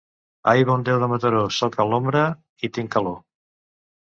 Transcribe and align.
Ai, 0.53 0.63
bon 0.69 0.85
Déu 0.87 1.01
de 1.03 1.09
Mataró!, 1.11 1.43
soc 1.57 1.77
a 1.83 1.87
l'ombra 1.91 2.25
i 2.69 2.73
tinc 2.79 2.93
calor. 2.97 3.17